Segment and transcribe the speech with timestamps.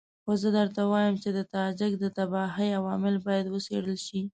[0.23, 4.21] خو زه درته وایم چې د تاجک د تباهۍ عوامل باید وڅېړل شي.